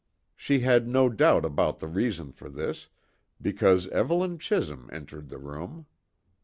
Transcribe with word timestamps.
She 0.35 0.61
had 0.61 0.87
no 0.87 1.09
doubt 1.09 1.45
about 1.45 1.77
the 1.77 1.87
reason 1.87 2.31
for 2.31 2.49
this, 2.49 2.87
because 3.39 3.87
Evelyn 3.89 4.39
Chisholm 4.39 4.89
entered 4.91 5.29
the 5.29 5.37
room. 5.37 5.85